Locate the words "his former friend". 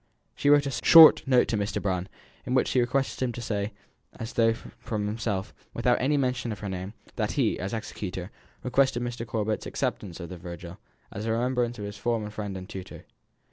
11.85-12.57